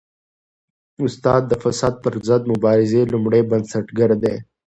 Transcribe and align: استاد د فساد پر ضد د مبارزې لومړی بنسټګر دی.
استاد 1.05 1.41
د 1.47 1.53
فساد 1.63 1.93
پر 2.03 2.13
ضد 2.27 2.41
د 2.45 2.49
مبارزې 2.53 3.01
لومړی 3.13 3.41
بنسټګر 3.51 4.09
دی. 4.23 4.35